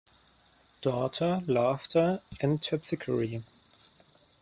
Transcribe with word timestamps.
Daughter, 0.81 1.41
laughter 1.47 2.17
and 2.41 2.59
Terpsichore 2.59 3.39